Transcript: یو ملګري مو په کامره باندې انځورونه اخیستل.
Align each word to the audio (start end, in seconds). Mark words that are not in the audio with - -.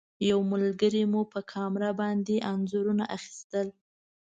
یو 0.29 0.39
ملګري 0.51 1.03
مو 1.11 1.21
په 1.33 1.39
کامره 1.51 1.89
باندې 2.01 2.35
انځورونه 2.51 3.03
اخیستل. 3.17 3.67